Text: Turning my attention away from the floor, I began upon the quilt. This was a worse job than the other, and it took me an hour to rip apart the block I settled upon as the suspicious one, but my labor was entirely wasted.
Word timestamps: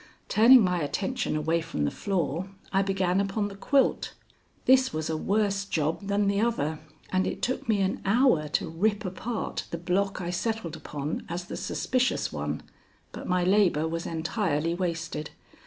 Turning 0.29 0.63
my 0.63 0.81
attention 0.81 1.35
away 1.35 1.61
from 1.61 1.85
the 1.85 1.91
floor, 1.91 2.47
I 2.73 2.81
began 2.81 3.21
upon 3.21 3.49
the 3.49 3.55
quilt. 3.55 4.15
This 4.65 4.91
was 4.91 5.11
a 5.11 5.15
worse 5.15 5.63
job 5.63 6.07
than 6.07 6.25
the 6.27 6.41
other, 6.41 6.79
and 7.11 7.27
it 7.27 7.43
took 7.43 7.69
me 7.69 7.81
an 7.81 8.01
hour 8.03 8.47
to 8.47 8.67
rip 8.67 9.05
apart 9.05 9.65
the 9.69 9.77
block 9.77 10.19
I 10.19 10.31
settled 10.31 10.75
upon 10.75 11.23
as 11.29 11.45
the 11.45 11.55
suspicious 11.55 12.33
one, 12.33 12.63
but 13.11 13.27
my 13.29 13.43
labor 13.43 13.87
was 13.87 14.07
entirely 14.07 14.73
wasted. 14.73 15.29